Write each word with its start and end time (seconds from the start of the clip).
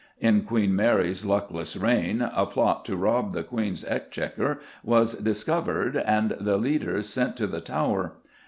In 0.19 0.41
Queen 0.45 0.75
Mary's 0.75 1.25
luckless 1.27 1.75
reign, 1.77 2.21
"a 2.23 2.47
plot 2.47 2.83
to 2.85 2.95
rob 2.95 3.33
the 3.33 3.43
Queen's 3.43 3.85
Exchequer 3.85 4.57
was 4.83 5.13
discovered 5.13 5.95
and 5.95 6.35
the 6.39 6.57
leaders 6.57 7.07
sent 7.07 7.37
to 7.37 7.45
the 7.45 7.61
Tower." 7.61 8.13